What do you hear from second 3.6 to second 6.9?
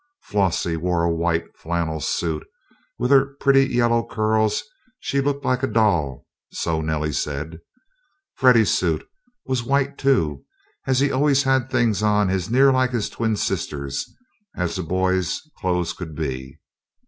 yellow curls, she "looked like a doll," so